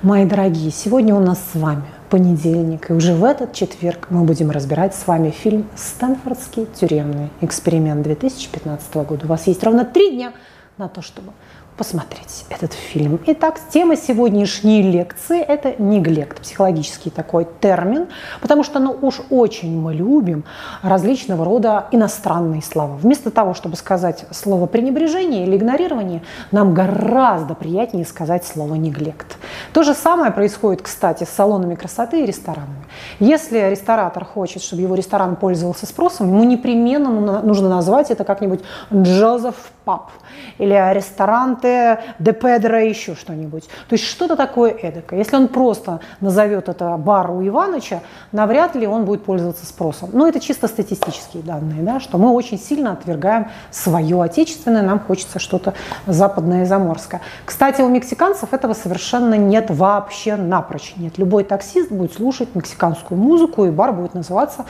[0.00, 4.52] Мои дорогие, сегодня у нас с вами понедельник, и уже в этот четверг мы будем
[4.52, 9.24] разбирать с вами фильм «Стэнфордский тюремный эксперимент» 2015 года.
[9.24, 10.34] У вас есть ровно три дня
[10.76, 11.32] на то, чтобы
[11.78, 13.20] посмотреть этот фильм.
[13.26, 18.08] Итак, тема сегодняшней лекции– это неглект, психологический такой термин,
[18.40, 20.44] потому что ну уж очень мы любим
[20.82, 22.96] различного рода иностранные слова.
[22.96, 29.38] Вместо того, чтобы сказать слово пренебрежение или игнорирование, нам гораздо приятнее сказать слово неглект.
[29.72, 32.84] То же самое происходит, кстати, с салонами красоты и ресторанами.
[33.20, 38.60] Если ресторатор хочет, чтобы его ресторан пользовался спросом, ему непременно нужно назвать это как-нибудь
[38.92, 40.10] Джозеф Паб
[40.58, 43.64] или ресторанты Монте, Де Педро, еще что-нибудь.
[43.88, 45.18] То есть что-то такое эдакое.
[45.18, 48.00] Если он просто назовет это бар у Иваныча,
[48.32, 50.10] навряд ли он будет пользоваться спросом.
[50.12, 55.38] Но это чисто статистические данные, да, что мы очень сильно отвергаем свое отечественное, нам хочется
[55.38, 55.74] что-то
[56.06, 57.20] западное и заморское.
[57.44, 60.94] Кстати, у мексиканцев этого совершенно нет вообще напрочь.
[60.96, 64.64] Нет, любой таксист будет слушать мексиканскую музыку, и бар будет называться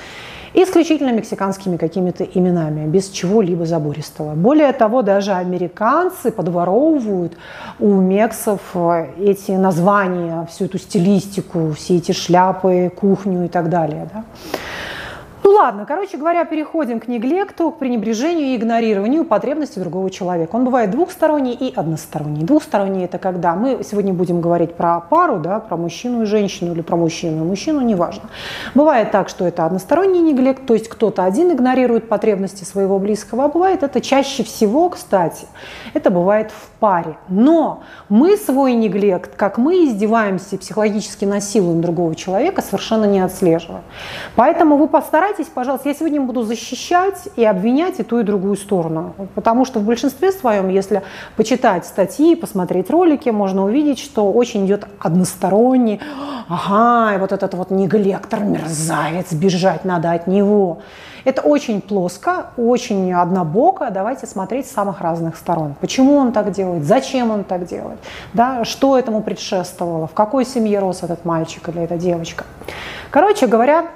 [0.55, 4.34] исключительно мексиканскими какими-то именами, без чего-либо забористого.
[4.34, 6.88] Более того, даже американцы подворовывают
[7.78, 14.08] у мексов э, эти названия, всю эту стилистику, все эти шляпы, кухню и так далее.
[14.12, 14.25] Да?
[15.44, 20.56] Ну ладно, короче говоря, переходим к неглекту, к пренебрежению и игнорированию потребностей другого человека.
[20.56, 22.45] Он бывает двухсторонний и односторонний.
[22.45, 26.83] Двухсторонний– это когда мы сегодня будем говорить про пару, да, про мужчину и женщину или
[26.83, 28.28] про мужчину и мужчину, неважно.
[28.75, 33.48] Бывает так, что это односторонний неглект, то есть кто-то один игнорирует потребности своего близкого, а
[33.48, 35.47] бывает это чаще всего, кстати,
[35.95, 37.17] это бывает в паре.
[37.28, 43.83] Но мы свой неглект, как мы издеваемся и психологически насилуем другого человека, совершенно не отслеживаем.
[44.36, 48.56] Поэтому вы постарайтесь Постарайтесь, пожалуйста, я сегодня буду защищать и обвинять и ту, и другую
[48.56, 49.14] сторону.
[49.36, 51.03] Потому что в большинстве своем, если
[51.36, 56.00] почитать статьи, посмотреть ролики, можно увидеть, что очень идет односторонний,
[56.48, 60.78] ага, и вот этот вот неглектор, мерзавец, бежать надо от него.
[61.25, 63.91] Это очень плоско, очень однобоко.
[63.92, 65.77] Давайте смотреть с самых разных сторон.
[65.80, 67.98] Почему он так делает, зачем он так делает,
[68.33, 72.45] да, что этому предшествовало, в какой семье рос этот мальчик или эта девочка.
[73.11, 73.86] Короче говоря,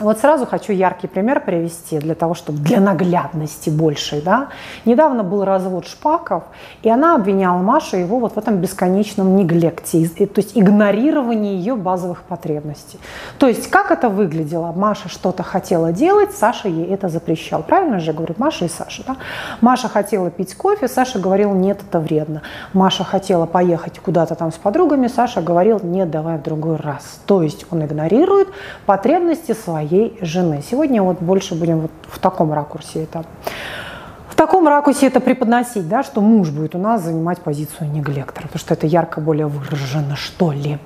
[0.00, 4.22] вот сразу хочу яркий пример привести для того, чтобы для наглядности большей.
[4.22, 4.48] Да?
[4.84, 6.44] Недавно был развод Шпаков,
[6.82, 12.22] и она обвиняла Машу его вот в этом бесконечном неглекте, то есть игнорировании ее базовых
[12.22, 12.98] потребностей.
[13.38, 14.72] То есть как это выглядело?
[14.72, 17.62] Маша что-то хотела делать, Саша ей это запрещал.
[17.62, 18.34] Правильно же говорю?
[18.38, 19.02] Маша и Саша.
[19.06, 19.16] Да?
[19.60, 22.42] Маша хотела пить кофе, Саша говорил, нет, это вредно.
[22.72, 27.20] Маша хотела поехать куда-то там с подругами, Саша говорил, нет, давай в другой раз.
[27.26, 28.48] То есть он игнорирует
[28.86, 30.62] потребности свои своей жены.
[30.68, 33.24] Сегодня вот больше будем вот в таком ракурсе это
[34.28, 38.58] в таком ракурсе это преподносить, да, что муж будет у нас занимать позицию неглектора, потому
[38.58, 40.78] что это ярко более выражено, что ли.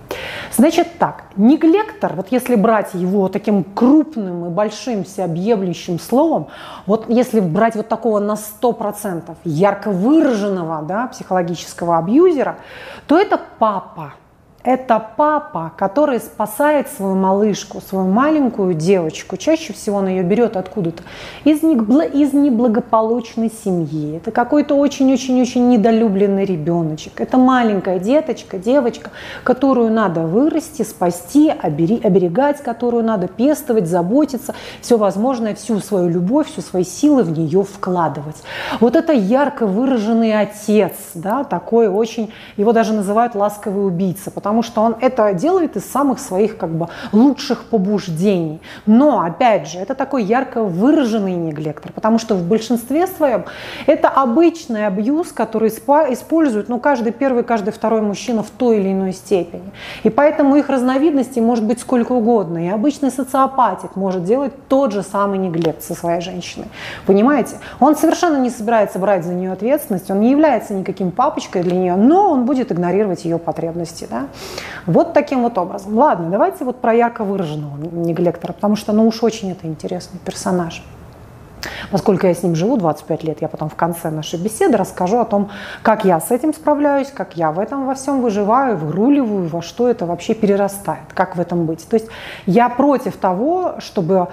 [0.57, 6.49] Значит так, неглектор, вот если брать его таким крупным и большим всеобъемлющим словом,
[6.87, 12.57] вот если брать вот такого на 100% ярко выраженного да, психологического абьюзера,
[13.07, 14.15] то это папа–
[14.65, 19.37] это папа, который спасает свою малышку, свою маленькую девочку.
[19.37, 21.03] Чаще всего он ее берет откуда-то
[21.45, 24.17] из, из неблагополучной семьи.
[24.17, 27.21] Это какой-то очень-очень-очень недолюбленный ребеночек.
[27.21, 29.11] Это маленькая деточка, девочка,
[29.43, 36.63] которую надо вырасти, спасти, оберегать, которую надо пестовать, заботиться, все возможное, всю свою любовь, всю
[36.63, 38.37] свои силы в нее вкладывать.
[38.81, 44.63] Вот это ярко выраженный отец, да, такой очень, его даже называют ласковый убийца, потому потому
[44.63, 48.61] что он это делает из самых своих как бы лучших побуждений.
[48.87, 53.47] Но, опять же, это такой ярко выраженный неглектор, потому что в большинстве своем
[53.87, 59.13] это обычный абьюз, который использует ну, каждый первый, каждый второй мужчина в той или иной
[59.13, 59.73] степени.
[60.05, 62.65] И поэтому их разновидностей может быть сколько угодно.
[62.65, 66.69] И обычный социопатик может делать тот же самый неглект со своей женщиной.
[67.07, 67.57] Понимаете?
[67.81, 71.97] Он совершенно не собирается брать за нее ответственность, он не является никаким папочкой для нее,
[71.97, 74.07] но он будет игнорировать ее потребности.
[74.09, 74.29] Да?
[74.87, 75.97] Вот таким вот образом.
[75.97, 80.83] Ладно, давайте вот про ярко выраженного неглектора, потому что ну уж очень это интересный персонаж.
[81.91, 85.25] Поскольку я с ним живу 25 лет, я потом в конце нашей беседы расскажу о
[85.25, 85.51] том,
[85.83, 89.89] как я с этим справляюсь, как я в этом во всем выживаю, выруливаю, во что
[89.89, 91.87] это вообще перерастает, как в этом быть.
[91.89, 92.09] То есть
[92.47, 94.29] я против того, чтобы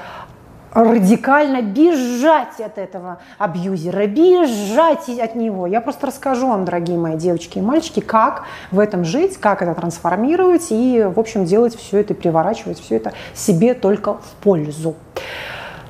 [0.73, 5.67] радикально бежать от этого абьюзера, бежать от него.
[5.67, 9.73] Я просто расскажу вам, дорогие мои девочки и мальчики, как в этом жить, как это
[9.75, 14.95] трансформировать и, в общем, делать все это, переворачивать все это себе только в пользу.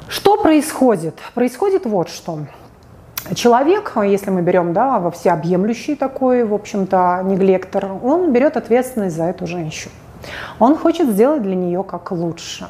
[0.07, 1.17] Что происходит?
[1.33, 2.39] Происходит вот что.
[3.35, 9.25] человек, если мы берем да, во всеобъемлющий такой, в общем-то, неглектор, он берет ответственность за
[9.25, 9.93] эту женщину.
[10.59, 12.67] Он хочет сделать для нее как лучше.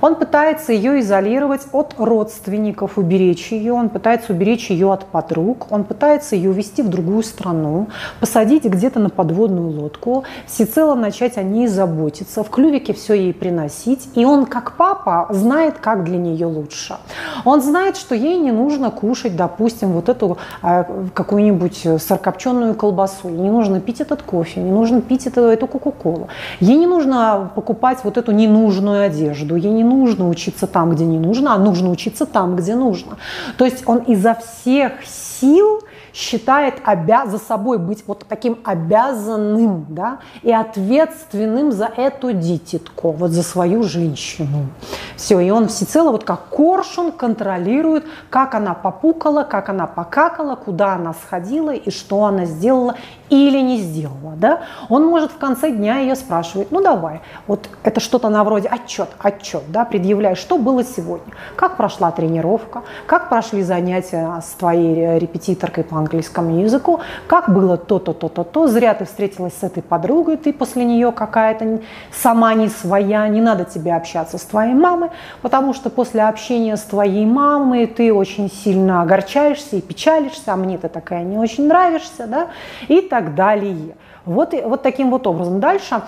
[0.00, 5.84] Он пытается ее изолировать от родственников, уберечь ее, он пытается уберечь ее от подруг, он
[5.84, 7.88] пытается ее увезти в другую страну,
[8.20, 14.08] посадить где-то на подводную лодку, всецело начать о ней заботиться, в клювике все ей приносить.
[14.14, 16.96] И он, как папа, знает, как для нее лучше.
[17.44, 20.84] Он знает, что ей не нужно кушать, допустим, вот эту э,
[21.14, 26.28] какую-нибудь сырокопченую колбасу, ей не нужно пить этот кофе, не нужно пить эту, эту кока-колу.
[26.60, 31.18] Ей не нужно покупать вот эту ненужную одежду, ей не нужно учиться там, где не
[31.18, 33.16] нужно, а нужно учиться там, где нужно.
[33.56, 35.82] То есть он изо всех сил
[36.14, 43.32] считает обя- за собой быть вот таким обязанным да, и ответственным за эту дитятку, вот
[43.32, 44.68] за свою женщину.
[45.16, 50.94] Все, и он всецело вот как коршун контролирует, как она попукала, как она покакала, куда
[50.94, 52.94] она сходила и что она сделала
[53.34, 54.34] или не сделала.
[54.36, 54.60] Да?
[54.88, 59.08] Он может в конце дня ее спрашивать, ну давай, вот это что-то на вроде отчет,
[59.18, 65.84] отчет, да, предъявляй, что было сегодня, как прошла тренировка, как прошли занятия с твоей репетиторкой
[65.84, 70.52] по английскому языку, как было то-то, то-то, то, зря ты встретилась с этой подругой, ты
[70.52, 71.80] после нее какая-то
[72.12, 75.10] сама не своя, не надо тебе общаться с твоей мамой,
[75.42, 80.78] потому что после общения с твоей мамой ты очень сильно огорчаешься и печалишься, а мне
[80.78, 82.48] ты такая не очень нравишься, да,
[82.88, 83.96] и так далее.
[84.24, 85.60] Вот, вот таким вот образом.
[85.60, 86.02] Дальше,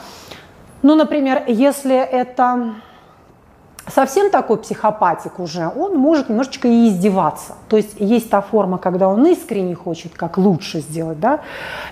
[0.83, 2.75] ну, например, если это
[3.89, 7.55] совсем такой психопатик уже, он может немножечко и издеваться.
[7.69, 11.41] То есть есть та форма, когда он искренне хочет как лучше сделать, да,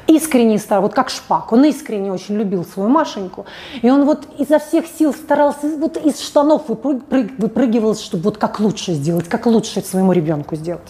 [0.06, 3.46] искренне старался, вот как Шпак, он искренне очень любил свою Машеньку,
[3.82, 8.92] и он вот изо всех сил старался, вот из штанов выпрыгивал, чтобы вот как лучше
[8.92, 10.88] сделать, как лучше своему ребенку сделать.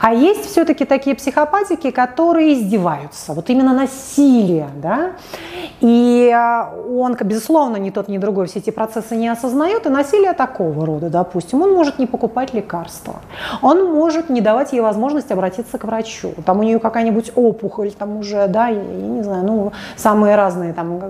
[0.00, 5.12] А есть все-таки такие психопатики, которые издеваются, вот именно насилие, да,
[5.80, 10.32] и а, он, безусловно, ни тот, ни другой все эти процессы не осознает, и насилие
[10.38, 13.16] такого рода, допустим, он может не покупать лекарства,
[13.60, 18.16] он может не давать ей возможность обратиться к врачу, там у нее какая-нибудь опухоль, там
[18.18, 21.00] уже, да, я, я не знаю, ну, самые разные там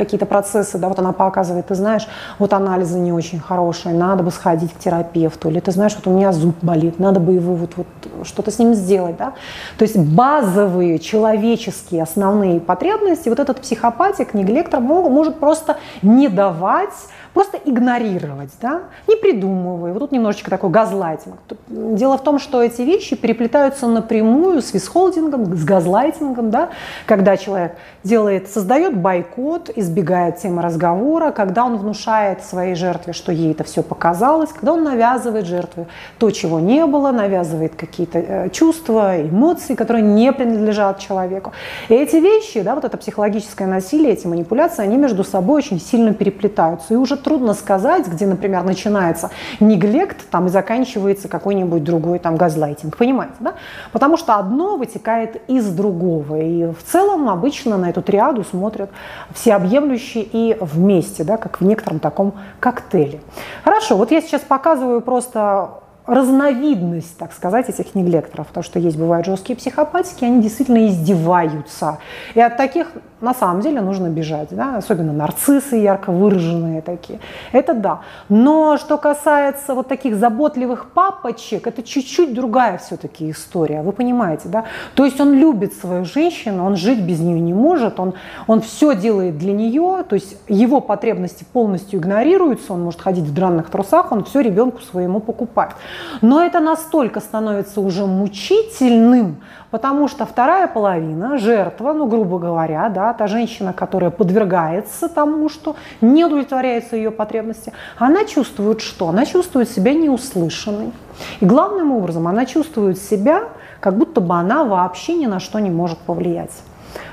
[0.00, 4.30] какие-то процессы, да, вот она показывает, ты знаешь, вот анализы не очень хорошие, надо бы
[4.30, 7.72] сходить к терапевту, или ты знаешь, вот у меня зуб болит, надо бы его вот,
[7.76, 7.86] вот
[8.26, 9.34] что-то с ним сделать, да.
[9.76, 16.94] То есть базовые человеческие основные потребности вот этот психопатик, неглектор может просто не давать
[17.34, 19.92] просто игнорировать, да, не придумывая.
[19.92, 21.36] Вот тут немножечко такой газлайтинг.
[21.68, 26.70] Дело в том, что эти вещи переплетаются напрямую с висхолдингом, с газлайтингом, да,
[27.06, 33.52] когда человек делает, создает бойкот, избегает темы разговора, когда он внушает своей жертве, что ей
[33.52, 35.86] это все показалось, когда он навязывает жертве
[36.18, 41.52] то, чего не было, навязывает какие-то э, чувства, эмоции, которые не принадлежат человеку.
[41.88, 46.14] И эти вещи, да, вот это психологическое насилие, эти манипуляции, они между собой очень сильно
[46.14, 46.94] переплетаются.
[46.94, 49.30] И уже трудно сказать, где, например, начинается
[49.60, 52.96] неглект там, и заканчивается какой-нибудь другой там газлайтинг.
[52.96, 53.54] Понимаете, да?
[53.92, 56.40] Потому что одно вытекает из другого.
[56.40, 58.90] И в целом обычно на эту триаду смотрят
[59.32, 63.20] всеобъемлющие и вместе, да, как в некотором таком коктейле.
[63.64, 65.70] Хорошо, вот я сейчас показываю просто
[66.10, 71.98] разновидность, так сказать, этих неглекторов, потому что есть, бывают жесткие психопатики, они действительно издеваются.
[72.34, 72.88] И от таких
[73.20, 74.76] на самом деле нужно бежать, да?
[74.76, 77.20] особенно нарциссы ярко выраженные такие.
[77.52, 78.00] Это да.
[78.28, 84.64] Но что касается вот таких заботливых папочек, это чуть-чуть другая все-таки история, вы понимаете, да?
[84.94, 88.14] То есть он любит свою женщину, он жить без нее не может, он,
[88.46, 93.34] он все делает для нее, то есть его потребности полностью игнорируются, он может ходить в
[93.34, 95.72] дранных трусах, он все ребенку своему покупает.
[96.20, 99.36] Но это настолько становится уже мучительным,
[99.70, 105.76] потому что вторая половина, жертва, ну, грубо говоря, да, та женщина, которая подвергается тому, что
[106.00, 109.08] не удовлетворяются ее потребности, она чувствует что?
[109.08, 110.92] Она чувствует себя неуслышанной.
[111.40, 113.44] И главным образом она чувствует себя,
[113.80, 116.52] как будто бы она вообще ни на что не может повлиять.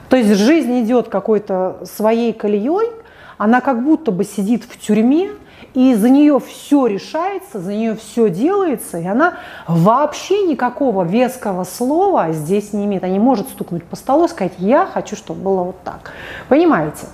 [0.10, 2.92] То есть жизнь идет какой-то своей колеей,
[3.38, 5.30] она как будто бы сидит в тюрьме,
[5.78, 9.36] и за нее все решается, за нее все делается, и она
[9.68, 13.04] вообще никакого веского слова здесь не имеет.
[13.04, 16.14] Она не может стукнуть по столу и сказать, я хочу, чтобы было вот так.
[16.50, 17.06] Понимаете?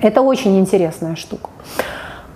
[0.00, 1.50] Это очень интересная штука.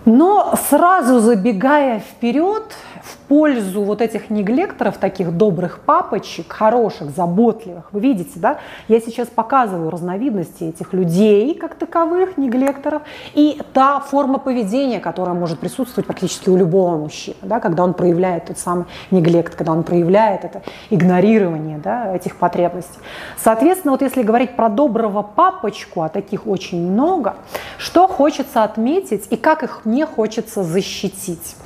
[0.05, 2.65] Но сразу забегая вперед,
[3.05, 7.93] в пользу вот этих неглекторов, таких добрых папочек, хороших, заботливых.
[7.93, 8.59] Вы видите, да?
[8.89, 13.03] Я сейчас показываю разновидности этих людей, как таковых, неглекторов,
[13.35, 18.47] и та форма поведения, которая может присутствовать практически у любого мужчины, да, когда он проявляет
[18.47, 22.99] тот самый неглект, когда он проявляет это игнорирование да, этих потребностей.
[23.37, 27.37] Соответственно, вот если говорить про доброго папочку, а таких очень много,
[27.77, 31.57] что хочется отметить и как их мне хочется защитить.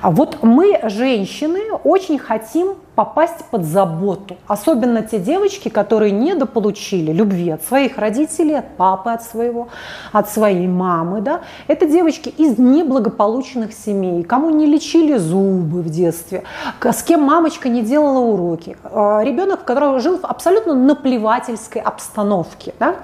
[0.00, 4.36] А вот мы, женщины, очень хотим попасть под заботу.
[4.48, 9.68] Особенно те девочки, которые недополучили любви от своих родителей, от папы, от своего,
[10.12, 11.20] от своей мамы.
[11.20, 11.42] Да?
[11.68, 16.44] Это девочки из неблагополучных семей, кому не лечили зубы в детстве,
[16.82, 18.76] с кем мамочка не делала уроки.
[18.84, 22.74] А, Ребенок, который жил в абсолютно наплевательской обстановке.
[22.80, 22.96] Да?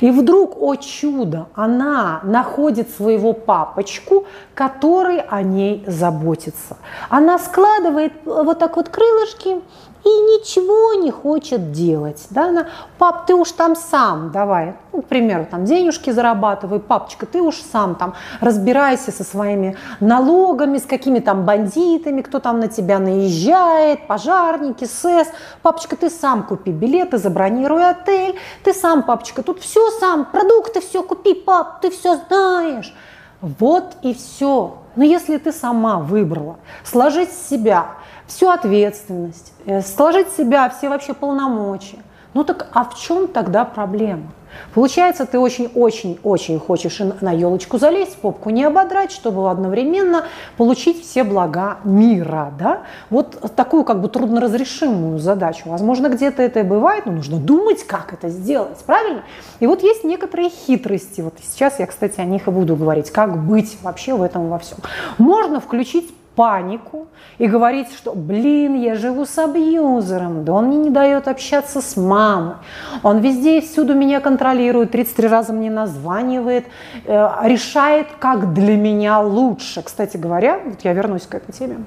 [0.00, 6.76] И вдруг, о чудо, она находит своего папочку, который о ней заботится.
[7.08, 9.62] Она складывает вот так вот крылышки, девушки
[10.02, 12.26] и ничего не хочет делать.
[12.30, 12.48] Да?
[12.48, 12.66] Она,
[12.98, 17.56] пап, ты уж там сам давай, ну, к примеру, там денежки зарабатывай, папочка, ты уж
[17.56, 24.06] сам там разбирайся со своими налогами, с какими там бандитами, кто там на тебя наезжает,
[24.06, 25.28] пожарники, СЭС.
[25.60, 31.02] Папочка, ты сам купи билеты, забронируй отель, ты сам, папочка, тут все сам, продукты все
[31.02, 32.94] купи, пап, ты все знаешь.
[33.40, 34.78] Вот и все.
[34.96, 37.86] Но если ты сама выбрала сложить с себя
[38.26, 41.98] всю ответственность, э, сложить в себя все вообще полномочия.
[42.34, 44.32] Ну так а в чем тогда проблема?
[44.74, 50.24] Получается, ты очень-очень-очень хочешь на елочку залезть, попку не ободрать, чтобы одновременно
[50.56, 52.52] получить все блага мира.
[52.58, 52.82] Да?
[53.10, 55.62] Вот такую как бы трудноразрешимую задачу.
[55.66, 59.22] Возможно, где-то это и бывает, но нужно думать, как это сделать, правильно?
[59.60, 61.20] И вот есть некоторые хитрости.
[61.20, 63.10] Вот сейчас я, кстати, о них и буду говорить.
[63.10, 64.78] Как быть вообще в этом во всем.
[65.18, 67.08] Можно включить панику
[67.38, 71.96] и говорить, что, блин, я живу с абьюзером, да он мне не дает общаться с
[71.96, 72.54] мамой,
[73.02, 76.66] он везде и всюду меня контролирует, 33 раза мне названивает,
[77.04, 79.82] э, решает, как для меня лучше.
[79.82, 81.78] Кстати говоря, вот я вернусь к этой теме.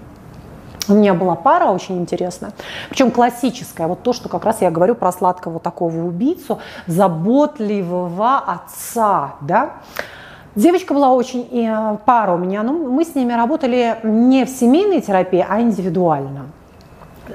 [0.89, 2.51] У меня была пара очень интересная,
[2.89, 9.35] причем классическая, вот то, что как раз я говорю про сладкого такого убийцу, заботливого отца,
[9.39, 9.75] да,
[10.55, 15.01] Девочка была очень, э, пара у меня, но мы с ними работали не в семейной
[15.01, 16.45] терапии, а индивидуально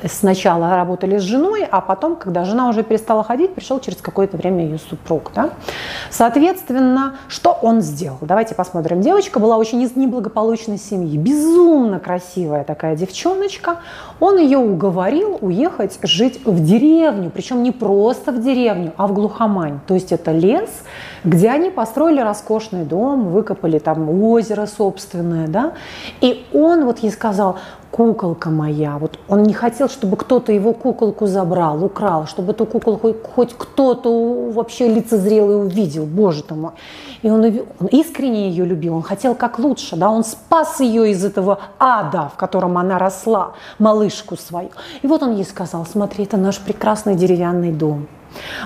[0.07, 4.65] сначала работали с женой, а потом, когда жена уже перестала ходить, пришел через какое-то время
[4.65, 5.33] ее супруг.
[5.35, 5.51] Да?
[6.11, 8.19] Соответственно, что он сделал?
[8.21, 9.01] Давайте посмотрим.
[9.01, 13.77] Девочка была очень из неблагополучной семьи, безумно красивая такая девчоночка.
[14.21, 19.81] Он ее уговорил уехать жить в деревню, причем не просто в деревню, а в глухомань.
[19.87, 20.71] То есть это лес,
[21.25, 25.73] где они построили роскошный дом, выкопали там озеро собственное, да,
[26.21, 27.59] и он вот ей сказал,
[27.91, 28.99] куколка моя.
[28.99, 34.51] Вот он не хотел, чтобы кто-то его куколку забрал, украл, чтобы эту куколку хоть кто-то
[34.53, 36.73] вообще лицезрелый увидел, боже ты мой.
[37.23, 37.45] И он,
[37.81, 42.31] он искренне ее любил, он хотел как лучше, да, он спас ее из этого ада,
[42.35, 44.71] в котором она росла, малышку свою.
[45.03, 48.07] И вот он ей сказал, смотри, это наш прекрасный деревянный дом.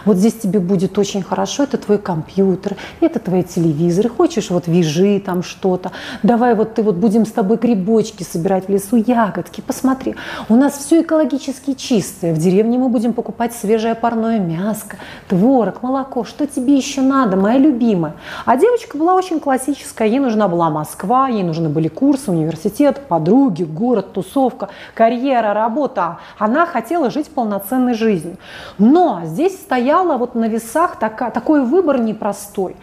[0.05, 5.21] Вот здесь тебе будет очень хорошо, это твой компьютер, это твои телевизоры, хочешь вот вяжи
[5.21, 5.93] там что-то,
[6.23, 10.15] давай вот ты вот будем с тобой грибочки собирать в лесу, ягодки, посмотри,
[10.49, 14.97] у нас все экологически чистое, в деревне мы будем покупать свежее парное мяско,
[15.29, 18.15] творог, молоко, что тебе еще надо, моя любимая.
[18.45, 23.65] А девочка была очень классическая, ей нужна была Москва, ей нужны были курсы, университет, подруги,
[23.65, 26.19] город, тусовка, карьера, работа.
[26.39, 28.37] Она хотела жить полноценной жизнью.
[28.79, 32.77] Но здесь стояла вот на весах така, такой выбор непростой.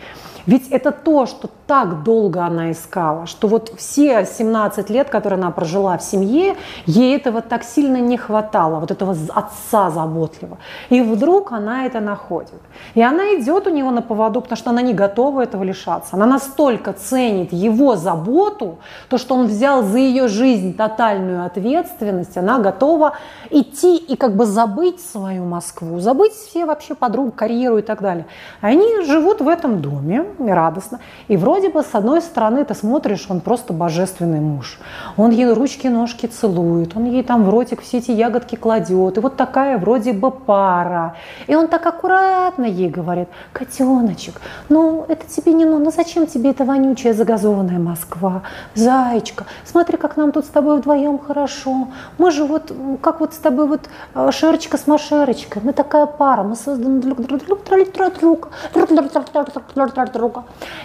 [0.50, 5.52] Ведь это то, что так долго она искала, что вот все 17 лет, которые она
[5.52, 6.56] прожила в семье,
[6.88, 10.58] ей этого так сильно не хватало, вот этого отца заботливого.
[10.90, 12.60] И вдруг она это находит.
[12.96, 16.16] И она идет у него на поводу, потому что она не готова этого лишаться.
[16.16, 22.58] Она настолько ценит его заботу, то, что он взял за ее жизнь тотальную ответственность, она
[22.58, 23.14] готова
[23.52, 28.26] идти и как бы забыть свою Москву, забыть все вообще подруг, карьеру и так далее.
[28.62, 31.00] Они живут в этом доме, радостно.
[31.28, 34.80] И вроде бы, с одной стороны, ты смотришь, он просто божественный муж.
[35.18, 39.18] Он ей ручки-ножки целует, он ей там в ротик все эти ягодки кладет.
[39.18, 41.16] И вот такая вроде бы пара.
[41.48, 46.52] И он так аккуратно ей говорит, котеночек, ну это тебе не нужно, ну зачем тебе
[46.52, 48.44] эта вонючая загазованная Москва?
[48.76, 51.88] Зайчка, смотри, как нам тут с тобой вдвоем хорошо.
[52.18, 56.44] Мы же вот, как вот с тобой вот э, Шерочка с Машерочкой, мы такая пара,
[56.44, 58.50] мы созданы друг друг друга.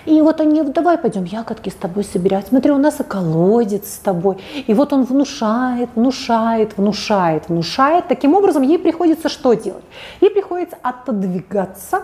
[0.07, 2.47] И вот они, давай пойдем ягодки с тобой собирать.
[2.49, 4.37] Смотри, у нас и колодец с тобой.
[4.67, 8.09] И вот он внушает, внушает, внушает, внушает.
[8.09, 9.85] Таким образом, ей приходится что делать?
[10.21, 12.03] Ей приходится отодвигаться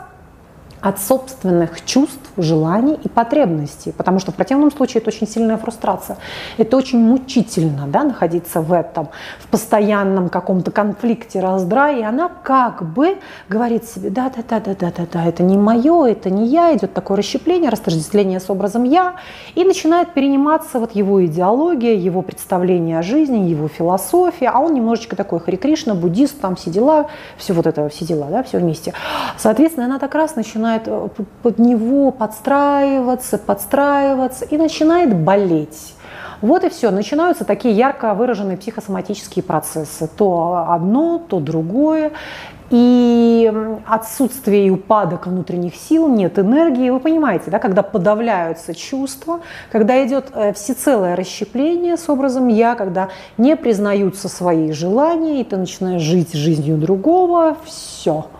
[0.80, 6.16] от собственных чувств, желаний и потребностей, потому что в противном случае это очень сильная фрустрация.
[6.58, 9.08] Это очень мучительно да, находиться в этом,
[9.38, 13.18] в постоянном каком-то конфликте, раздрае, и она как бы
[13.48, 18.84] говорит себе, да-да-да-да-да-да, это не мое, это не я, идет такое расщепление, растождествление с образом
[18.84, 19.16] я,
[19.54, 25.16] и начинает перениматься вот его идеология, его представление о жизни, его философия, а он немножечко
[25.16, 28.94] такой Хари Кришна, буддист, там все дела, все вот это, все дела, да, все вместе.
[29.36, 31.08] Соответственно, она так раз начинает начинает э,
[31.42, 35.94] под него подстраиваться, подстраиваться и начинает болеть.
[36.40, 36.90] Вот и все.
[36.90, 40.08] Начинаются такие ярко выраженные психосоматические процессы.
[40.16, 42.12] То одно, то другое.
[42.70, 43.52] И
[43.84, 46.90] отсутствие и упадок внутренних сил, нет энергии.
[46.90, 49.40] Вы понимаете, да, когда подавляются чувства,
[49.72, 53.08] когда идет э, всецелое расщепление с образом «я», когда
[53.38, 58.26] не признаются свои желания, и ты начинаешь жить жизнью другого, все–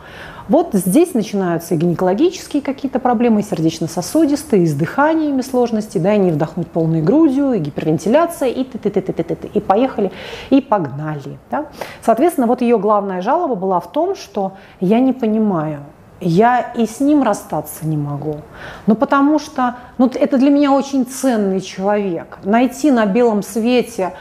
[0.51, 6.19] вот здесь начинаются и гинекологические какие-то проблемы, и сердечно-сосудистые, и с дыханиями сложности, да, и
[6.19, 10.11] не вдохнуть полной грудью, и гипервентиляция, и ты ты ты ты ты ты, и поехали,
[10.51, 11.39] и погнали.
[11.53, 11.67] Да?
[12.03, 15.85] Соответственно, вот ее главная жалоба была в том, что я не понимаю,
[16.21, 18.39] я и с ним расстаться не могу.
[18.87, 22.39] Ну, потому что ну, это для меня очень ценный человек.
[22.43, 24.15] Найти на белом свете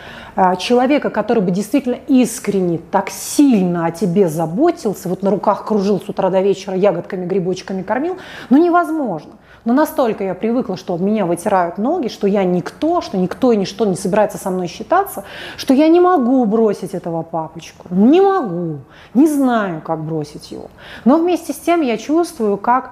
[0.60, 6.08] человека, который бы действительно искренне, так сильно о тебе заботился, вот на руках кружил с
[6.08, 8.18] утра до вечера, ягодками, грибочками кормил,
[8.50, 9.32] ну, невозможно.
[9.66, 13.58] Но настолько я привыкла, что от меня вытирают ноги, что я никто, что никто и
[13.58, 15.26] ничто не собирается со мной считаться,
[15.58, 17.86] что я не могу бросить этого папочку.
[17.90, 18.80] Не могу.
[19.14, 20.70] Не знаю, как бросить его.
[21.06, 22.92] Но вместе с тем я чувствую, как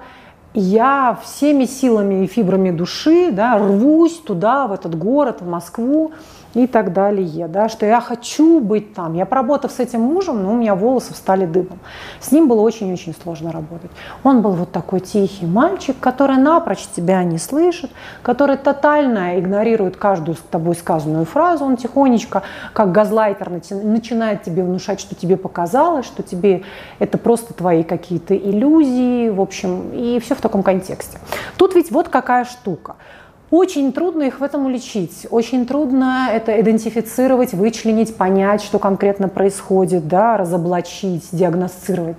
[0.60, 6.12] я всеми силами и фибрами души да, рвусь туда, в этот город, в Москву,
[6.54, 9.14] и так далее, да, что я хочу быть там.
[9.14, 11.78] Я поработав с этим мужем, но у меня волосы встали дыбом.
[12.20, 13.90] С ним было очень-очень сложно работать.
[14.24, 17.90] Он был вот такой тихий мальчик, который напрочь тебя не слышит,
[18.22, 21.64] который тотально игнорирует каждую с тобой сказанную фразу.
[21.64, 26.62] Он тихонечко, как газлайтер, начинает тебе внушать, что тебе показалось, что тебе
[26.98, 31.18] это просто твои какие-то иллюзии, в общем, и все в таком контексте.
[31.56, 32.96] Тут ведь вот какая штука–
[33.50, 40.06] очень трудно их в этом уличить, очень трудно это идентифицировать, вычленить, понять, что конкретно происходит,
[40.06, 42.16] да, разоблачить, диагностировать.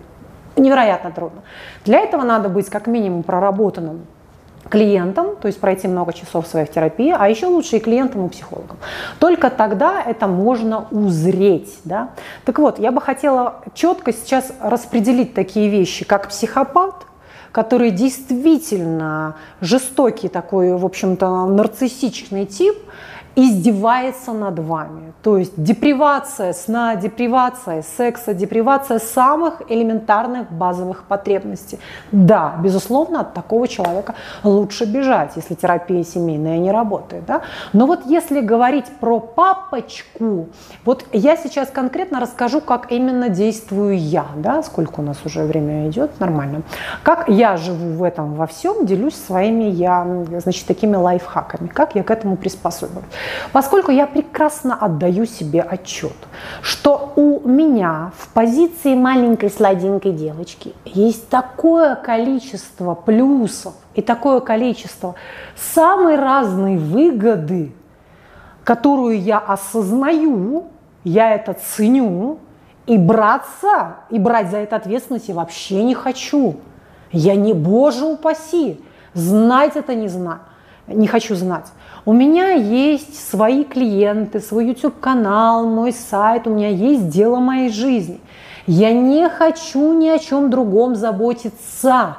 [0.55, 1.41] Невероятно трудно.
[1.85, 4.07] Для этого надо быть как минимум проработанным
[4.69, 8.77] клиентом, то есть пройти много часов своих терапии, а еще лучше и клиентом, и психологом.
[9.19, 11.79] Только тогда это можно узреть.
[11.85, 12.09] Да?
[12.43, 17.05] Так вот, я бы хотела четко сейчас распределить такие вещи, как психопат,
[17.51, 22.77] который действительно жестокий такой, в общем-то, нарциссичный тип,
[23.35, 25.13] издевается над вами.
[25.23, 31.79] То есть депривация сна, депривация секса, депривация самых элементарных базовых потребностей.
[32.11, 37.25] Да, безусловно, от такого человека лучше бежать, если терапия семейная не работает.
[37.25, 37.41] Да?
[37.73, 40.47] Но вот если говорить про папочку,
[40.85, 44.25] вот я сейчас конкретно расскажу, как именно действую я.
[44.37, 44.63] Да?
[44.63, 46.61] Сколько у нас уже время идет, нормально.
[47.03, 50.07] Как я живу в этом во всем, делюсь своими я,
[50.39, 51.67] значит, такими лайфхаками.
[51.67, 53.05] Как я к этому приспособилась.
[53.51, 56.15] Поскольку я прекрасно отдаю себе отчет,
[56.61, 65.15] что у меня в позиции маленькой сладенькой девочки есть такое количество плюсов и такое количество
[65.55, 67.73] самой разной выгоды,
[68.63, 70.67] которую я осознаю,
[71.03, 72.39] я это ценю,
[72.85, 76.57] и браться, и брать за это ответственность я вообще не хочу.
[77.11, 78.79] Я не, боже упаси,
[79.13, 80.39] знать это не знаю,
[80.87, 81.67] не хочу знать.
[82.05, 88.19] У меня есть свои клиенты, свой YouTube-канал, мой сайт, у меня есть дело моей жизни.
[88.67, 92.17] Я не хочу ни о чем другом заботиться.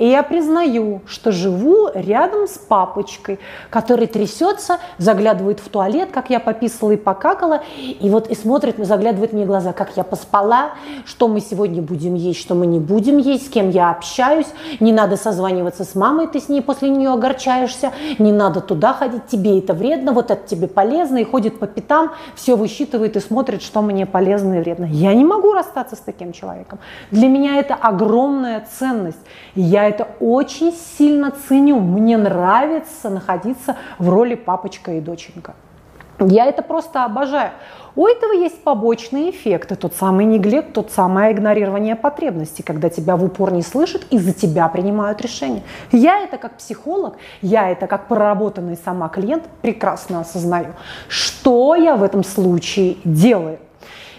[0.00, 6.40] И я признаю, что живу рядом с папочкой, который трясется, заглядывает в туалет, как я
[6.40, 10.70] пописала и покакала, и вот и смотрит, заглядывает мне в глаза, как я поспала,
[11.04, 14.46] что мы сегодня будем есть, что мы не будем есть, с кем я общаюсь,
[14.80, 19.26] не надо созваниваться с мамой, ты с ней после нее огорчаешься, не надо туда ходить,
[19.26, 23.60] тебе это вредно, вот это тебе полезно, и ходит по пятам, все высчитывает и смотрит,
[23.60, 24.86] что мне полезно и вредно.
[24.86, 26.78] Я не могу расстаться с таким человеком.
[27.10, 29.20] Для меня это огромная ценность.
[29.54, 31.80] Я это очень сильно ценю.
[31.80, 35.54] Мне нравится находиться в роли папочка и доченька.
[36.20, 37.52] Я это просто обожаю.
[37.96, 39.74] У этого есть побочные эффекты.
[39.74, 44.32] Тот самый неглект, тот самое игнорирование потребностей, когда тебя в упор не слышат и за
[44.32, 45.62] тебя принимают решения.
[45.90, 50.74] Я это как психолог, я это как проработанный сама клиент прекрасно осознаю.
[51.08, 53.58] Что я в этом случае делаю?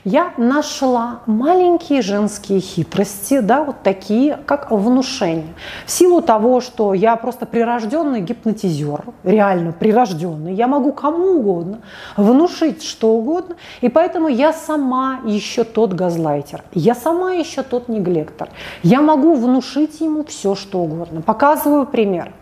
[0.03, 5.53] Я нашла маленькие женские хитрости, да, вот такие, как внушение.
[5.85, 11.81] В силу того, что я просто прирожденный гипнотизер, реально прирожденный, я могу кому угодно
[12.17, 18.49] внушить что угодно, и поэтому я сама еще тот газлайтер, я сама еще тот неглектор.
[18.83, 21.21] Я могу внушить ему все, что угодно.
[21.21, 22.33] Показываю пример.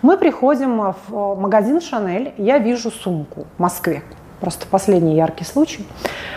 [0.00, 4.02] Мы приходим в магазин Шанель, я вижу сумку в Москве
[4.42, 5.86] просто последний яркий случай.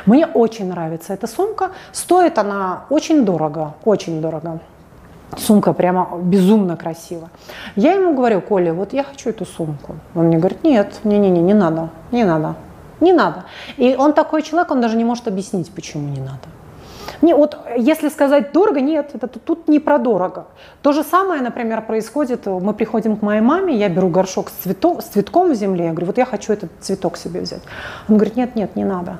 [0.05, 1.71] Мне очень нравится эта сумка.
[1.91, 4.59] Стоит она очень дорого, очень дорого.
[5.37, 7.29] Сумка прямо безумно красивая.
[7.75, 9.95] Я ему говорю, Коля, вот я хочу эту сумку.
[10.13, 12.55] Он мне говорит, нет, не-не-не, не надо, не надо,
[13.01, 13.45] не надо.
[13.77, 16.47] И он такой человек, он даже не может объяснить, почему не надо.
[17.25, 20.45] Не, вот если сказать дорого, нет, это тут, не про дорого.
[20.83, 25.01] То же самое, например, происходит, мы приходим к моей маме, я беру горшок с, цветом,
[25.01, 27.63] с цветком в земле, я говорю, вот я хочу этот цветок себе взять.
[28.07, 29.17] Он говорит, нет, нет, не надо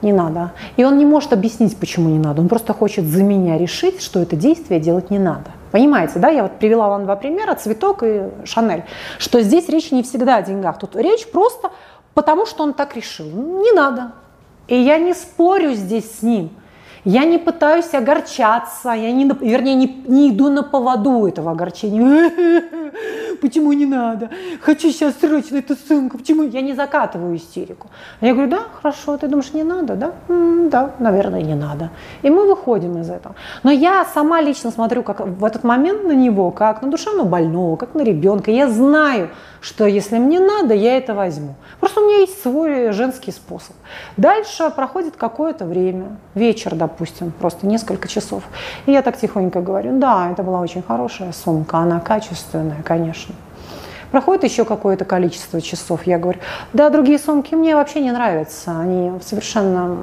[0.00, 0.50] не надо.
[0.76, 2.40] И он не может объяснить, почему не надо.
[2.42, 5.52] Он просто хочет за меня решить, что это действие делать не надо.
[5.70, 6.28] Понимаете, да?
[6.28, 8.82] Я вот привела вам два примера, цветок и Шанель.
[9.18, 10.80] Что здесь речь не всегда о деньгах.
[10.80, 11.70] Тут речь просто
[12.14, 13.26] потому, что он так решил.
[13.26, 14.10] Не надо.
[14.66, 16.50] И я не спорю здесь с ним.
[17.04, 22.30] Я не пытаюсь огорчаться, я не, вернее, не, не иду на поводу этого огорчения.
[23.42, 24.30] Почему не надо?
[24.60, 26.16] Хочу сейчас срочно эту сумку.
[26.16, 26.44] Почему?
[26.44, 27.88] Я не закатываю истерику.
[28.20, 30.12] Я говорю, да, хорошо, ты думаешь, не надо, да?
[30.28, 31.90] М-м, да, наверное, не надо.
[32.22, 33.34] И мы выходим из этого.
[33.64, 37.74] Но я сама лично смотрю как в этот момент на него, как на душевно больного,
[37.74, 38.52] как на ребенка.
[38.52, 39.28] Я знаю,
[39.60, 41.54] что если мне надо, я это возьму.
[41.80, 43.74] Просто у меня есть свой женский способ.
[44.16, 48.44] Дальше проходит какое-то время, вечер, допустим, просто несколько часов.
[48.86, 53.31] И я так тихонько говорю, да, это была очень хорошая сумка, она качественная, конечно.
[54.12, 56.38] Проходит еще какое-то количество часов, я говорю,
[56.74, 59.96] да, другие сумки мне вообще не нравятся, они совершенно,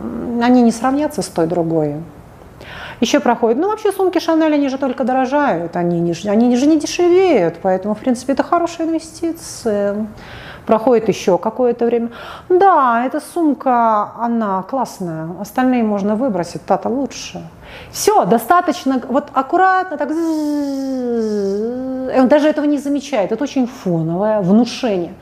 [0.43, 1.95] они не сравнятся с той другой.
[3.01, 6.79] Еще проходит, ну вообще сумки Шанель, они же только дорожают, они, не, они же не
[6.79, 10.07] дешевеют, поэтому, в принципе, это хорошая инвестиция.
[10.65, 12.09] Проходит еще какое-то время.
[12.49, 17.43] Да, эта сумка, она классная, остальные можно выбросить, та-то лучше.
[17.91, 20.09] Все, достаточно, вот аккуратно так,
[22.19, 25.13] он даже этого не замечает, это очень фоновое внушение.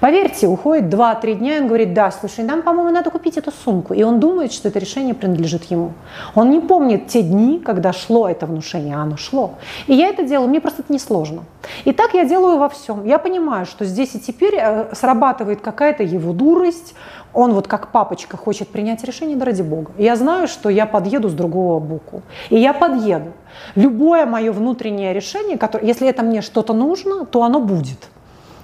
[0.00, 3.94] Поверьте, уходит 2-3 дня, и он говорит, да, слушай, нам, по-моему, надо купить эту сумку.
[3.94, 5.92] И он думает, что это решение принадлежит ему.
[6.34, 9.54] Он не помнит те дни, когда шло это внушение, а оно шло.
[9.86, 11.44] И я это делаю, мне просто это несложно.
[11.84, 13.04] И так я делаю во всем.
[13.04, 16.94] Я понимаю, что здесь и теперь э, срабатывает какая-то его дурость,
[17.32, 19.92] он вот как папочка хочет принять решение, да ради бога.
[19.98, 22.22] Я знаю, что я подъеду с другого боку.
[22.50, 23.32] И я подъеду.
[23.74, 28.08] Любое мое внутреннее решение, которое, если это мне что-то нужно, то оно будет.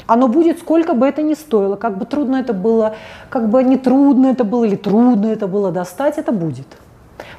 [0.07, 2.97] Оно будет, сколько бы это ни стоило, как бы трудно это было,
[3.31, 6.67] как бы не трудно это было или трудно это было достать, это будет.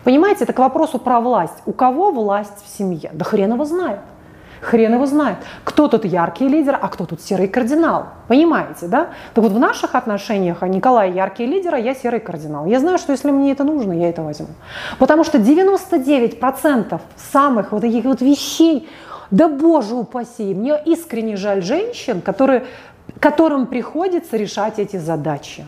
[0.03, 1.61] Понимаете, это к вопросу про власть.
[1.65, 3.09] У кого власть в семье?
[3.13, 3.99] Да хрен его знает.
[4.63, 8.07] Хрен его знает, кто тут яркий лидер, а кто тут серый кардинал.
[8.27, 9.09] Понимаете, да?
[9.33, 12.65] Так вот в наших отношениях а Николай яркий лидер, а я серый кардинал.
[12.65, 14.47] Я знаю, что если мне это нужно, я это возьму.
[14.99, 18.87] Потому что 99% самых вот таких вот вещей,
[19.31, 22.65] да боже упаси, мне искренне жаль женщин, которые,
[23.19, 25.65] которым приходится решать эти задачи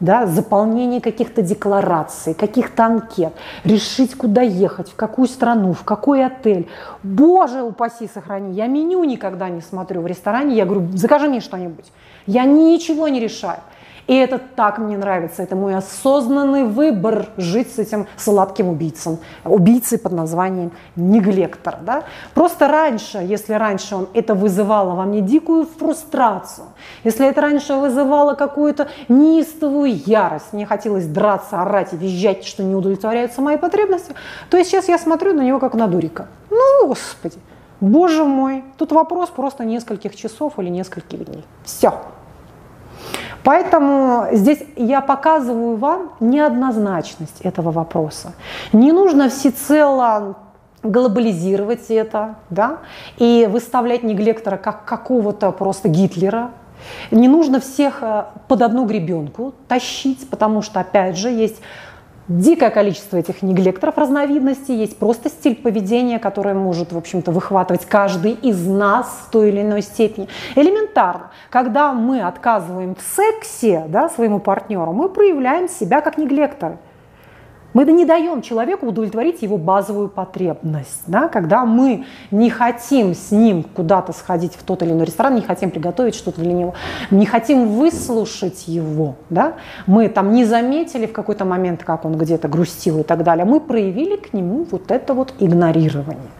[0.00, 3.32] да, заполнение каких-то деклараций, каких-то анкет,
[3.64, 6.68] решить, куда ехать, в какую страну, в какой отель.
[7.02, 11.86] Боже упаси, сохрани, я меню никогда не смотрю в ресторане, я говорю, закажи мне что-нибудь.
[12.26, 13.60] Я ничего не решаю.
[14.06, 15.42] И это так мне нравится.
[15.42, 19.18] Это мой осознанный выбор жить с этим сладким убийцем.
[19.44, 21.78] Убийцей под названием неглектор.
[21.82, 22.04] Да?
[22.34, 26.66] Просто раньше, если раньше он, это вызывало во мне дикую фрустрацию,
[27.02, 32.74] если это раньше вызывало какую-то неистовую ярость, мне хотелось драться, орать и визжать, что не
[32.74, 34.14] удовлетворяются мои потребности,
[34.50, 36.28] то сейчас я смотрю на него как на дурика.
[36.50, 37.38] Ну, господи,
[37.80, 41.44] боже мой, тут вопрос просто нескольких часов или нескольких дней.
[41.64, 41.94] Все.
[43.44, 48.32] Поэтому здесь я показываю вам неоднозначность этого вопроса.
[48.72, 50.36] Не нужно всецело
[50.82, 52.78] глобализировать это, да,
[53.18, 56.50] и выставлять неглектора как какого-то просто Гитлера.
[57.10, 61.60] Не нужно всех э, под одну гребенку тащить, потому что, опять же, есть
[62.28, 68.32] дикое количество этих неглекторов разновидностей, есть просто стиль поведения, который может, в общем-то, выхватывать каждый
[68.32, 70.28] из нас в той или иной степени.
[70.56, 76.78] Элементарно, когда мы отказываем в сексе да, своему партнеру, мы проявляем себя как неглекторы.
[77.74, 81.02] Мы не даем человеку удовлетворить его базовую потребность.
[81.08, 81.28] Да?
[81.28, 85.70] Когда мы не хотим с ним куда-то сходить в тот или иной ресторан, не хотим
[85.70, 86.74] приготовить что-то для него,
[87.10, 89.54] не хотим выслушать его, да?
[89.86, 93.58] мы там не заметили в какой-то момент, как он где-то грустил и так далее, мы
[93.58, 96.30] проявили к нему вот это вот игнорирование.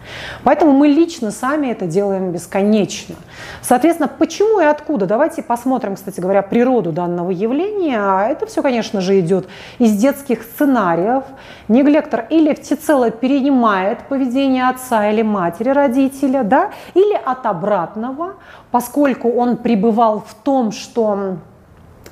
[0.43, 3.15] Поэтому мы лично сами это делаем бесконечно.
[3.61, 5.05] Соответственно, почему и откуда?
[5.05, 8.29] Давайте посмотрим, кстати говоря, природу данного явления.
[8.29, 9.47] Это все, конечно же, идет
[9.79, 11.24] из детских сценариев,
[11.67, 18.33] неглектор или всецело перенимает поведение отца или матери, родителя, да, или от обратного,
[18.71, 21.37] поскольку он пребывал в том, что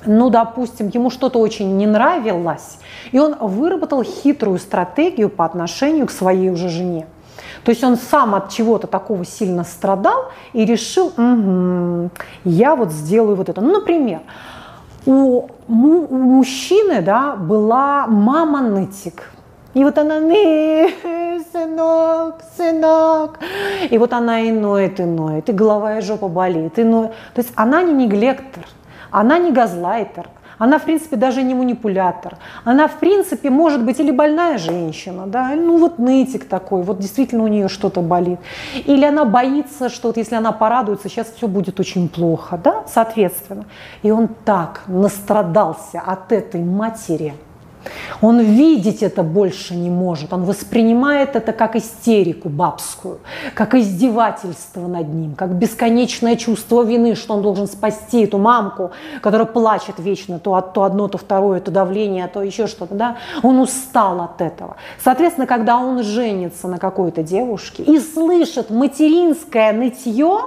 [0.06, 2.78] ну, допустим, ему что-то очень не нравилось,
[3.12, 7.06] и он выработал хитрую стратегию по отношению к своей уже жене.
[7.64, 12.10] То есть он сам от чего-то такого сильно страдал и решил, угу,
[12.44, 13.60] я вот сделаю вот это.
[13.62, 14.20] Ну, например,
[15.06, 19.30] у, у мужчины да, была мама нытик.
[19.74, 20.20] И вот она,
[21.52, 23.38] сынок, сынок.
[23.90, 27.10] И вот она и ноет, и ноет, и голова и жопа болит, и ноет.
[27.34, 28.64] То есть она не неглектор,
[29.10, 32.36] она не газлайтер, она, в принципе, даже не манипулятор.
[32.64, 37.44] Она, в принципе, может быть или больная женщина, да, ну вот нытик такой, вот действительно
[37.44, 38.38] у нее что-то болит.
[38.86, 43.64] Или она боится, что вот если она порадуется, сейчас все будет очень плохо, да, соответственно.
[44.02, 47.34] И он так настрадался от этой матери–
[48.20, 50.32] он видеть это больше не может.
[50.32, 53.20] Он воспринимает это как истерику бабскую,
[53.54, 59.46] как издевательство над ним, как бесконечное чувство вины, что он должен спасти эту мамку, которая
[59.46, 62.94] плачет вечно, то, то одно, то второе, то давление, то еще что-то.
[62.94, 63.16] Да?
[63.42, 64.76] Он устал от этого.
[65.02, 70.40] Соответственно, когда он женится на какой-то девушке и слышит материнское нытье,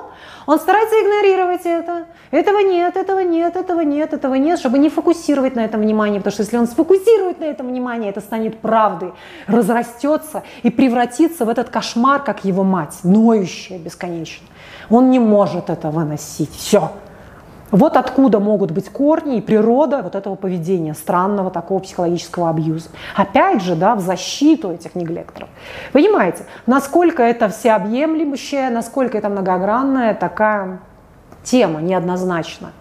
[0.48, 2.06] он старается игнорировать это.
[2.32, 6.32] Этого нет, этого нет, этого нет, этого нет, чтобы не фокусировать на этом внимание, потому
[6.32, 9.14] что если он сфокусирует на этом внимание, это станет правдой,
[9.46, 14.48] разрастется и превратится в этот кошмар, как его мать, ноющая бесконечно.
[14.90, 16.56] Он не может это выносить.
[16.56, 16.92] Все.
[17.72, 22.90] Вот откуда могут быть корни и природа вот этого поведения, странного такого психологического абьюза.
[23.16, 25.50] Опять же, да, в защиту этих неглекторов.
[25.92, 30.80] Понимаете, насколько это всеобъемлющая, насколько это многогранная такая
[31.44, 32.72] тема неоднозначная.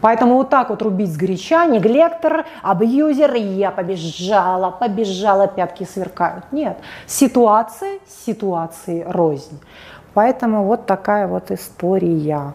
[0.00, 6.44] Поэтому вот так вот рубить с горяча, неглектор, абьюзер, я побежала, побежала, пятки сверкают.
[6.52, 9.58] Нет, ситуация, ситуации рознь.
[10.12, 12.52] Поэтому вот такая вот история.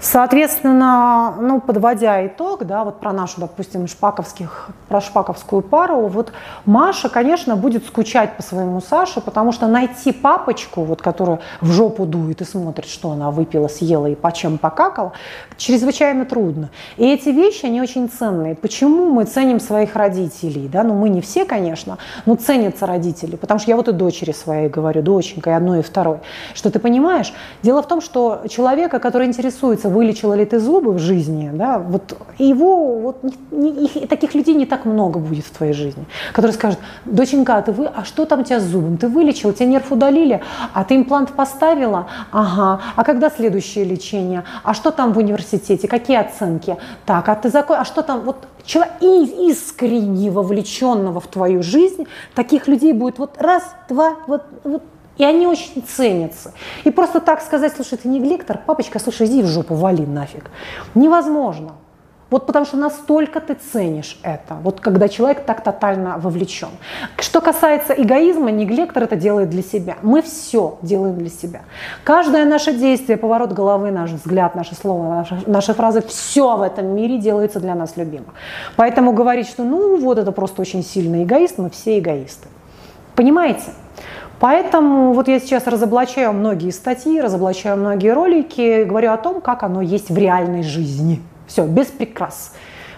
[0.00, 6.32] Соответственно, ну, подводя итог, да, вот про нашу, допустим, шпаковских, про шпаковскую пару, вот
[6.64, 12.06] Маша, конечно, будет скучать по своему Саше, потому что найти папочку, вот, которая в жопу
[12.06, 15.12] дует и смотрит, что она выпила, съела и по чем покакала,
[15.58, 16.70] чрезвычайно трудно.
[16.96, 18.54] И эти вещи, они очень ценные.
[18.54, 20.66] Почему мы ценим своих родителей?
[20.66, 20.82] Да?
[20.82, 23.36] Ну, мы не все, конечно, но ценятся родители.
[23.36, 26.20] Потому что я вот и дочери своей говорю, доченька, и одной, и второй,
[26.54, 30.98] что ты понимаешь, дело в том, что человека, который интересуется вылечила ли ты зубы в
[30.98, 35.72] жизни, да, вот его, вот, не, их, таких людей не так много будет в твоей
[35.72, 38.96] жизни, которые скажут, доченька, а ты вы, а что там у тебя с зубом?
[38.96, 42.06] Ты вылечил, тебе нерв удалили, а ты имплант поставила?
[42.32, 44.44] Ага, а когда следующее лечение?
[44.62, 45.88] А что там в университете?
[45.88, 46.76] Какие оценки?
[47.06, 48.20] Так, а ты закон, а что там?
[48.20, 54.82] Вот человек искренне вовлеченного в твою жизнь, таких людей будет вот раз, два, вот, вот
[55.18, 56.52] и они очень ценятся.
[56.84, 60.50] И просто так сказать, слушай, ты не глектор, папочка, слушай, иди в жопу, вали нафиг.
[60.94, 61.72] Невозможно.
[62.30, 66.68] Вот потому что настолько ты ценишь это, вот когда человек так тотально вовлечен.
[67.18, 69.96] Что касается эгоизма, неглектор это делает для себя.
[70.02, 71.62] Мы все делаем для себя.
[72.04, 76.86] Каждое наше действие, поворот головы, наш взгляд, наше слово, наши, наши фразы, все в этом
[76.86, 78.32] мире делается для нас любимым.
[78.76, 82.46] Поэтому говорить, что ну вот это просто очень сильный эгоист, мы все эгоисты.
[83.16, 83.72] Понимаете?
[84.40, 89.82] Поэтому вот я сейчас разоблачаю многие статьи, разоблачаю многие ролики, говорю о том, как оно
[89.82, 91.20] есть в реальной жизни.
[91.46, 92.54] Все, без прикрас.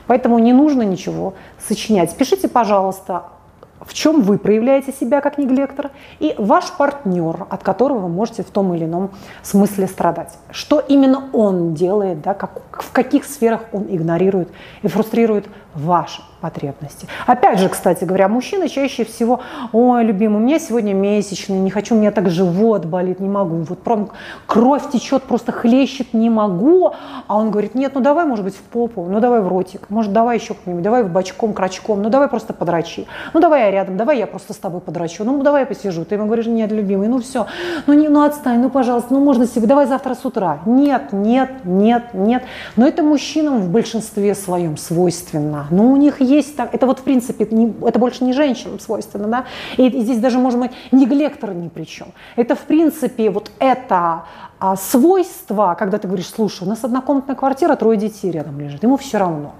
[0.06, 2.14] Поэтому не нужно ничего сочинять.
[2.16, 3.24] Пишите, пожалуйста,
[3.84, 5.90] в чем вы проявляете себя как неглектор,
[6.20, 9.10] и ваш партнер, от которого вы можете в том или ином
[9.42, 10.38] смысле страдать.
[10.50, 14.48] Что именно он делает, да, как, в каких сферах он игнорирует
[14.82, 17.06] и фрустрирует ваши потребности.
[17.26, 19.40] Опять же, кстати говоря, мужчины чаще всего,
[19.72, 23.56] ой, любимый, у меня сегодня месячный, не хочу, у меня так живот болит, не могу,
[23.62, 24.10] вот прям
[24.46, 26.92] кровь течет, просто хлещет, не могу.
[27.28, 30.12] А он говорит, нет, ну давай, может быть, в попу, ну давай в ротик, может,
[30.12, 34.18] давай еще как-нибудь, давай в бочком, крачком, ну давай просто подрачи, ну давай рядом, давай
[34.18, 36.04] я просто с тобой подрачу, ну давай я посижу.
[36.04, 37.46] Ты ему говоришь, нет, любимый, ну все,
[37.86, 40.60] ну, не, ну отстань, ну пожалуйста, ну можно себе, давай завтра с утра.
[40.66, 42.44] Нет, нет, нет, нет.
[42.76, 45.66] Но это мужчинам в большинстве своем свойственно.
[45.70, 49.28] Ну у них есть так, это вот в принципе, не, это больше не женщинам свойственно,
[49.28, 49.44] да,
[49.76, 52.08] и, и здесь даже, может быть, неглектор ни при чем.
[52.36, 54.24] Это в принципе вот это
[54.58, 58.96] а, свойство, когда ты говоришь, слушай, у нас однокомнатная квартира, трое детей рядом лежит, ему
[58.96, 59.54] все равно.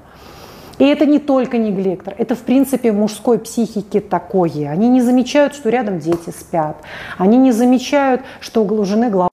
[0.82, 4.68] И это не только неглектор, это в принципе мужской психике такое.
[4.68, 6.76] Они не замечают, что рядом дети спят,
[7.18, 9.28] они не замечают, что у жены голова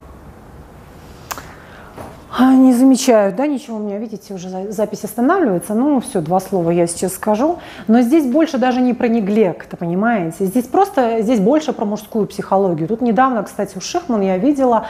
[2.38, 5.74] не замечают, да, ничего у меня, видите, уже запись останавливается.
[5.74, 7.58] Ну, все, два слова я сейчас скажу.
[7.88, 10.44] Но здесь больше даже не про неглект, понимаете?
[10.44, 12.86] Здесь просто, здесь больше про мужскую психологию.
[12.86, 14.86] Тут недавно, кстати, у Шихман я видела,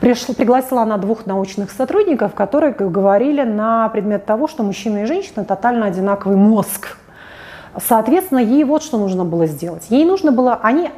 [0.00, 5.44] пришла, пригласила она двух научных сотрудников, которые говорили на предмет того, что мужчина и женщина
[5.44, 6.96] тотально одинаковый мозг.
[7.80, 9.86] Соответственно, ей вот что нужно было сделать.
[9.90, 10.90] Ей нужно было, они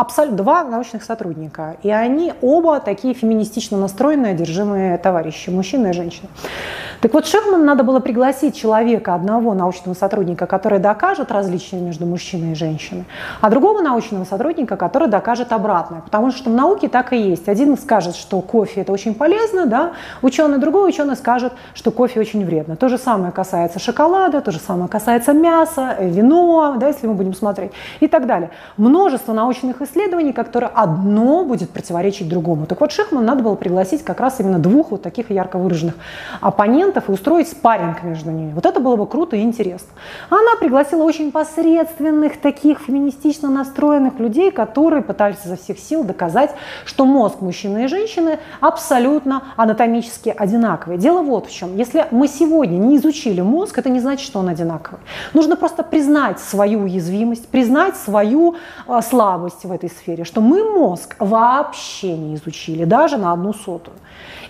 [0.00, 6.28] абсолютно два научных сотрудника, и они оба такие феминистично настроенные, одержимые товарищи, мужчина и женщина.
[7.00, 12.52] Так вот, Шехман надо было пригласить человека, одного научного сотрудника, который докажет различия между мужчиной
[12.52, 13.04] и женщиной,
[13.40, 16.02] а другого научного сотрудника, который докажет обратное.
[16.02, 17.48] Потому что в науке так и есть.
[17.48, 19.92] Один скажет, что кофе это очень полезно, да?
[20.20, 22.76] ученый, другой ученый скажет, что кофе очень вредно.
[22.76, 27.32] То же самое касается шоколада, то же самое касается мяса, вино, да, если мы будем
[27.32, 28.50] смотреть, и так далее.
[28.76, 32.66] Множество научных исследований, которые одно будет противоречить другому.
[32.66, 35.94] Так вот, Шихман надо было пригласить как раз именно двух вот таких ярко выраженных
[36.42, 38.52] оппонентов, клиентов и устроить спарринг между ними.
[38.52, 39.88] Вот это было бы круто и интересно.
[40.28, 46.50] Она пригласила очень посредственных, таких феминистично настроенных людей, которые пытались изо всех сил доказать,
[46.84, 50.98] что мозг мужчины и женщины абсолютно анатомически одинаковый.
[50.98, 51.76] Дело вот в чем.
[51.76, 55.00] Если мы сегодня не изучили мозг, это не значит, что он одинаковый.
[55.34, 58.54] Нужно просто признать свою уязвимость, признать свою
[58.88, 63.96] э, слабость в этой сфере, что мы мозг вообще не изучили, даже на одну сотую.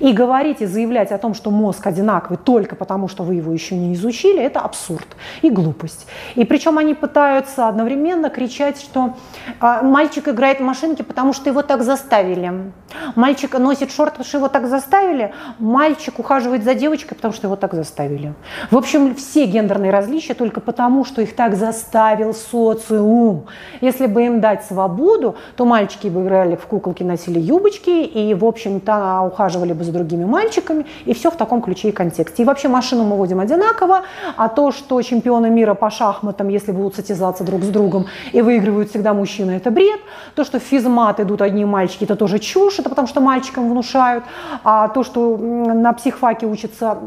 [0.00, 1.86] И говорить и заявлять о том, что мозг
[2.30, 5.06] одинаковый только потому, что вы его еще не изучили, это абсурд
[5.42, 6.06] и глупость.
[6.36, 9.14] И причем они пытаются одновременно кричать, что
[9.60, 12.72] э, мальчик играет в машинке, потому что его так заставили.
[13.16, 15.32] Мальчик носит шорты, потому что его так заставили.
[15.58, 18.32] Мальчик ухаживает за девочкой, потому что его так заставили.
[18.70, 23.46] В общем, все гендерные различия только потому, что их так заставил социум.
[23.80, 28.44] Если бы им дать свободу, то мальчики бы играли в куколки, носили юбочки и, в
[28.44, 32.19] общем-то, ухаживали бы за другими мальчиками, и все в таком ключе и контексте.
[32.42, 34.02] И вообще машину мы водим одинаково,
[34.36, 38.90] а то, что чемпионы мира по шахматам, если будут состязаться друг с другом и выигрывают
[38.90, 40.00] всегда мужчины, это бред.
[40.34, 44.24] То, что в физмат идут одни мальчики, это тоже чушь, это потому что мальчикам внушают.
[44.64, 46.98] А то, что на психфаке учатся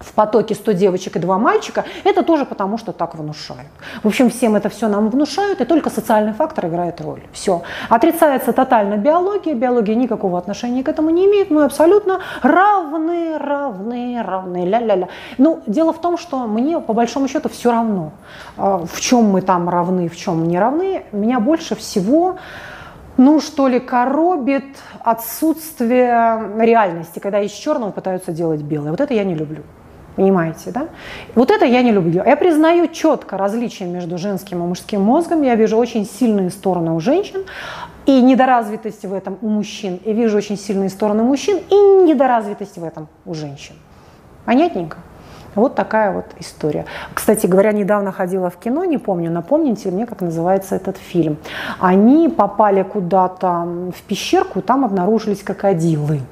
[0.00, 3.68] в потоке 100 девочек и 2 мальчика, это тоже потому, что так внушают.
[4.02, 7.22] В общем, всем это все нам внушают, и только социальный фактор играет роль.
[7.32, 7.62] Все.
[7.88, 14.64] Отрицается тотально биология, биология никакого отношения к этому не имеет, мы абсолютно равны, равны, равны,
[14.64, 15.08] ля-ля-ля.
[15.38, 18.12] Ну, дело в том, что мне, по большому счету, все равно,
[18.56, 21.04] а, в чем мы там равны, в чем не равны.
[21.12, 22.36] Меня больше всего
[23.18, 24.64] ну, что ли, коробит
[25.00, 28.92] отсутствие реальности, когда из черного пытаются делать белое.
[28.92, 29.64] Вот это я не люблю.
[30.18, 30.88] Понимаете, да?
[31.36, 32.24] Вот это я не люблю.
[32.26, 35.42] Я признаю четко различия между женским и мужским мозгом.
[35.42, 37.44] Я вижу очень сильные стороны у женщин
[38.04, 40.00] и недоразвитость в этом у мужчин.
[40.04, 43.76] И вижу очень сильные стороны мужчин и недоразвитость в этом у женщин.
[44.44, 44.96] Понятненько?
[45.54, 46.84] Вот такая вот история.
[47.14, 51.36] Кстати говоря, недавно ходила в кино, не помню, напомните мне, как называется этот фильм.
[51.78, 56.22] Они попали куда-то в пещерку, там обнаружились крокодилы.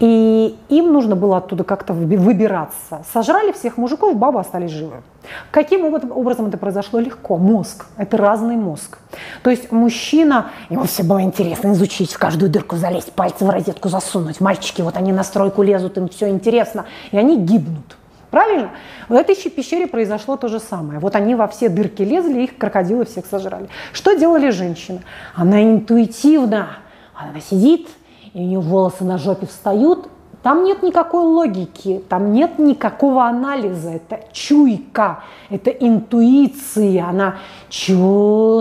[0.00, 3.04] И им нужно было оттуда как-то выбираться.
[3.12, 5.02] Сожрали всех мужиков, бабы остались живы.
[5.50, 6.98] Каким образом это произошло?
[6.98, 7.36] Легко.
[7.36, 7.86] Мозг.
[7.96, 8.98] Это разный мозг.
[9.42, 13.88] То есть мужчина, ему все было интересно изучить, в каждую дырку залезть, пальцы в розетку
[13.88, 14.40] засунуть.
[14.40, 16.86] Мальчики, вот они на стройку лезут, им все интересно.
[17.10, 17.96] И они гибнут.
[18.30, 18.70] Правильно?
[19.10, 20.98] В этой пещере произошло то же самое.
[20.98, 23.68] Вот они во все дырки лезли, их крокодилы всех сожрали.
[23.92, 25.02] Что делали женщины?
[25.34, 26.78] Она интуитивно,
[27.14, 27.88] она сидит,
[28.34, 30.08] и у нее волосы на жопе встают,
[30.42, 33.90] Там нет никакой логики, там нет никакого анализа.
[33.90, 37.04] Это чуйка, это интуиция.
[37.08, 37.36] Она
[37.68, 38.58] чувствует,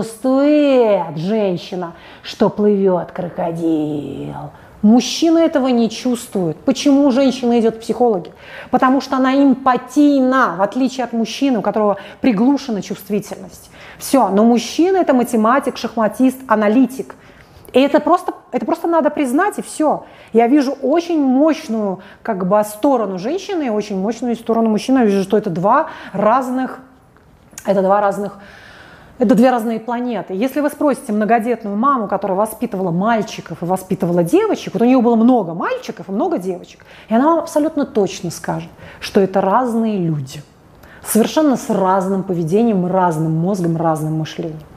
[1.17, 4.51] женщина, что плывет крокодил.
[4.83, 6.57] Мужчина этого не чувствует.
[6.57, 8.31] Почему женщина идет к психологе?
[8.69, 13.71] Потому что она эмпатийна, в отличие от мужчины, у которого приглушена чувствительность.
[13.97, 17.15] Все, но мужчина это математик, шахматист, аналитик.
[17.73, 20.05] И это просто, это просто надо признать, и все.
[20.33, 24.99] Я вижу очень мощную как бы, сторону женщины и очень мощную сторону мужчины.
[24.99, 26.79] Я вижу, что это два разных,
[27.65, 28.39] это два разных
[29.21, 30.33] это две разные планеты.
[30.33, 35.15] Если вы спросите многодетную маму, которая воспитывала мальчиков и воспитывала девочек, вот у нее было
[35.15, 40.41] много мальчиков и много девочек, и она вам абсолютно точно скажет, что это разные люди.
[41.05, 44.70] Совершенно с разным поведением, разным мозгом, разным мышлением.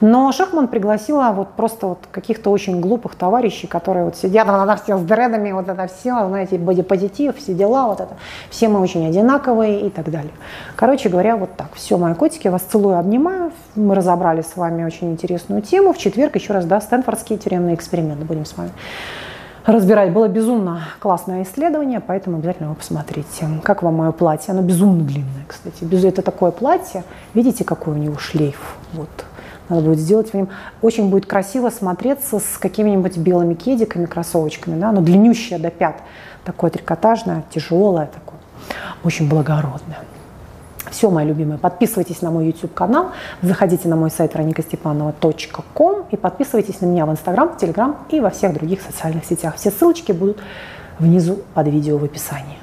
[0.00, 4.96] Но Шахман пригласила вот просто вот каких-то очень глупых товарищей, которые вот сидят, это все
[4.96, 8.16] с дредами, вот это все, знаете, бодипозитив, все дела, вот это.
[8.48, 10.32] Все мы очень одинаковые и так далее.
[10.74, 11.74] Короче говоря, вот так.
[11.74, 13.52] Все, мои котики, вас целую, обнимаю.
[13.74, 15.92] Мы разобрали с вами очень интересную тему.
[15.92, 18.70] В четверг еще раз, да, Стэнфордские тюремные эксперименты будем с вами
[19.66, 20.12] разбирать.
[20.12, 23.46] Было безумно классное исследование, поэтому обязательно его посмотрите.
[23.62, 24.52] Как вам мое платье?
[24.52, 25.84] Оно безумно длинное, кстати.
[26.06, 27.04] Это такое платье.
[27.34, 28.76] Видите, какой у него шлейф?
[28.94, 29.10] Вот
[29.70, 30.48] надо будет сделать в нем.
[30.82, 34.78] Очень будет красиво смотреться с какими-нибудь белыми кедиками, кроссовочками.
[34.78, 34.90] Да?
[34.90, 36.02] Оно длиннющее до пят.
[36.44, 38.40] Такое трикотажное, тяжелое такое.
[39.04, 39.98] Очень благородное.
[40.90, 43.10] Все, мои любимые, подписывайтесь на мой YouTube-канал,
[43.42, 48.54] заходите на мой сайт раникостепанова.ком и подписывайтесь на меня в Instagram, Telegram и во всех
[48.54, 49.54] других социальных сетях.
[49.56, 50.38] Все ссылочки будут
[50.98, 52.59] внизу под видео в описании.